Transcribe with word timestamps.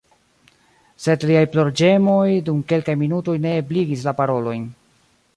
Sed 1.07 1.25
liaj 1.31 1.43
plorĝemoj 1.55 2.25
dum 2.47 2.63
kelkaj 2.71 2.95
minutoj 3.01 3.35
neebligis 3.43 4.07
la 4.09 4.15
parolojn. 4.23 4.65